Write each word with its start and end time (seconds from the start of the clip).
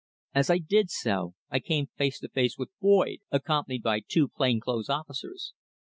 As 0.33 0.49
I 0.49 0.57
did 0.57 0.89
so, 0.89 1.35
I 1.51 1.59
came 1.59 1.85
face 1.95 2.19
to 2.21 2.29
face 2.29 2.57
with 2.57 2.71
Boyd, 2.81 3.19
accompanied 3.29 3.83
by 3.83 3.99
two 3.99 4.29
plain 4.29 4.59
clothes 4.59 4.89
officers. 4.89 5.53